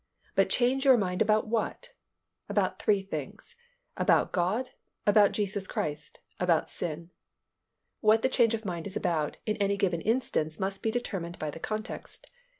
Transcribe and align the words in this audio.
But 0.33 0.49
change 0.49 0.83
your 0.83 0.97
mind 0.97 1.21
about 1.21 1.45
what? 1.45 1.91
About 2.49 2.79
three 2.81 3.03
things; 3.03 3.55
about 3.95 4.31
God, 4.31 4.71
about 5.05 5.31
Jesus 5.31 5.67
Christ, 5.67 6.17
about 6.39 6.71
sin. 6.71 7.11
What 7.99 8.23
the 8.23 8.27
change 8.27 8.55
of 8.55 8.65
mind 8.65 8.87
is 8.87 8.97
about 8.97 9.37
in 9.45 9.57
any 9.57 9.77
given 9.77 10.01
instance 10.01 10.59
must 10.59 10.81
be 10.81 10.89
determined 10.89 11.37
by 11.37 11.51
the 11.51 11.59
context. 11.59 12.31